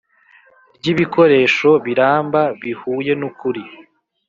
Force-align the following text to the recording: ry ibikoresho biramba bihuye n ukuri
ry 0.77 0.85
ibikoresho 0.93 1.69
biramba 1.85 2.41
bihuye 2.61 3.11
n 3.19 3.23
ukuri 3.29 3.63